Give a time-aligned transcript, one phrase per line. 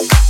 [0.00, 0.29] you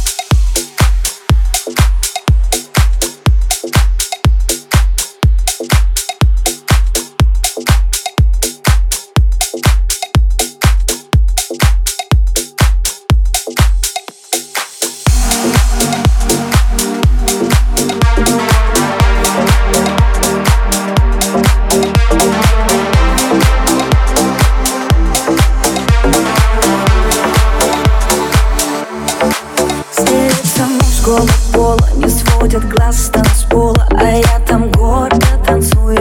[31.10, 31.88] голос пола.
[31.96, 35.99] Не сводят глаз с танцпола А я там гордо танцую.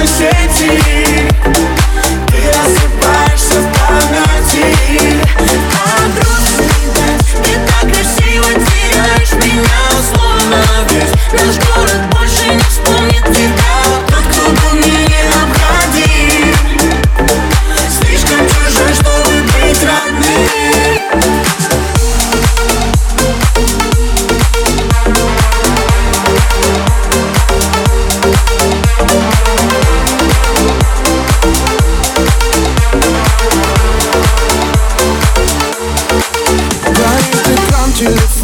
[0.00, 0.79] consciente
[38.00, 38.39] to the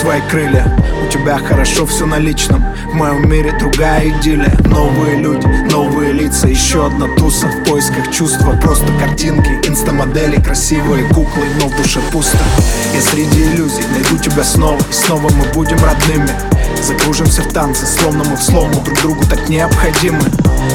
[0.00, 0.64] свои крылья.
[1.04, 2.64] У тебя хорошо все на личном.
[2.90, 4.56] В моем мире другая идиллия.
[4.64, 7.46] Новые люди, новые лица Еще одна туса.
[7.46, 12.38] В поисках чувства Просто картинки, инстамодели Красивые куклы, но в душе пусто.
[12.94, 14.80] Я среди иллюзий найду тебя снова.
[14.90, 16.30] И снова мы будем родными
[16.82, 20.20] Закружимся в танце, словно мы в слому Друг другу так необходимы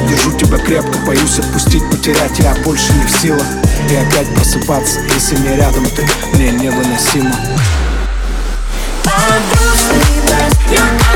[0.10, 3.46] Держу тебя крепко, боюсь отпустить, потерять Я больше не в силах.
[3.90, 7.36] И опять просыпаться, если не рядом ты Мне невыносимо.
[9.04, 11.15] Подружный дождь, я